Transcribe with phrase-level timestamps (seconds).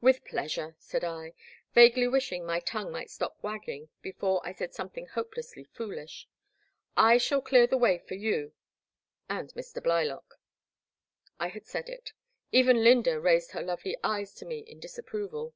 [0.00, 1.34] With pleasure," said I,
[1.74, 6.26] vaguely wishing my tongue might stop wagging before I said some thing hopelessly foolish,
[6.96, 8.54] I shall clear the way for you—
[9.28, 9.82] and Mr.
[9.82, 10.40] Blylock."
[11.38, 12.12] I had said it;
[12.52, 15.52] even Lynda raised her lovely eyes to me in disapproval.